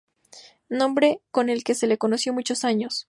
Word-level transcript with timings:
Nombre 0.69 1.21
con 1.29 1.47
el 1.49 1.63
que 1.63 1.75
se 1.75 1.85
le 1.85 1.99
conoció 1.99 2.33
muchos 2.33 2.63
años. 2.63 2.99